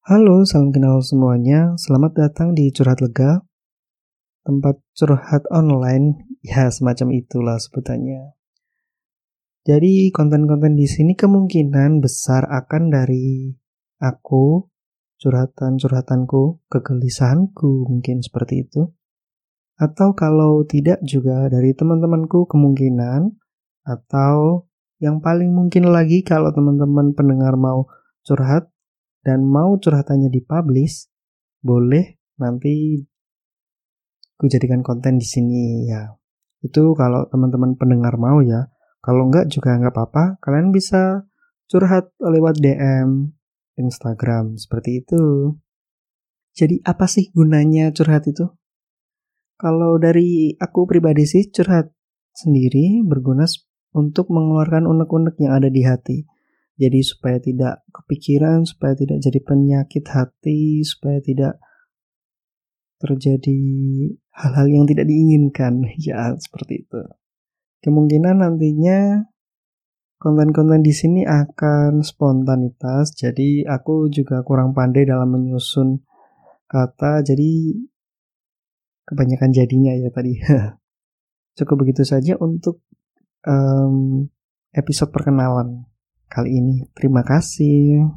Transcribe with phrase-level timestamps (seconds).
[0.00, 1.76] Halo, salam kenal semuanya.
[1.76, 3.44] Selamat datang di Curhat Lega,
[4.48, 6.24] tempat curhat online.
[6.40, 8.32] Ya, semacam itulah sebutannya.
[9.68, 13.52] Jadi, konten-konten di sini kemungkinan besar akan dari
[14.00, 14.72] aku,
[15.20, 18.88] curhatan-curhatanku, kegelisahanku, mungkin seperti itu.
[19.76, 23.36] Atau kalau tidak juga dari teman-temanku kemungkinan
[23.84, 24.64] atau
[24.96, 27.84] yang paling mungkin lagi kalau teman-teman pendengar mau
[28.24, 28.72] curhat
[29.20, 31.08] dan mau curhatannya dipublish,
[31.60, 33.04] boleh nanti
[34.40, 36.16] ku jadikan konten di sini ya.
[36.64, 38.72] Itu kalau teman-teman pendengar mau ya.
[39.00, 41.24] Kalau enggak juga enggak apa-apa, kalian bisa
[41.68, 43.32] curhat lewat DM
[43.80, 45.56] Instagram seperti itu.
[46.52, 48.44] Jadi apa sih gunanya curhat itu?
[49.56, 51.92] Kalau dari aku pribadi sih curhat
[52.32, 53.44] sendiri berguna
[53.92, 56.18] untuk mengeluarkan unek-unek yang ada di hati.
[56.80, 61.60] Jadi supaya tidak kepikiran, supaya tidak jadi penyakit hati, supaya tidak
[62.96, 63.60] terjadi
[64.32, 65.84] hal-hal yang tidak diinginkan.
[66.00, 67.00] Ya, seperti itu.
[67.84, 69.28] Kemungkinan nantinya
[70.16, 73.12] konten-konten di sini akan spontanitas.
[73.12, 76.00] Jadi aku juga kurang pandai dalam menyusun
[76.64, 77.20] kata.
[77.20, 77.76] Jadi
[79.04, 80.40] kebanyakan jadinya ya tadi.
[81.60, 82.80] Cukup begitu saja untuk
[83.44, 84.24] um,
[84.72, 85.84] episode perkenalan
[86.30, 86.76] kali ini.
[86.94, 88.10] Terima kasih.